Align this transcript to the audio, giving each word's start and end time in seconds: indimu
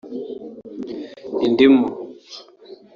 indimu 1.45 1.87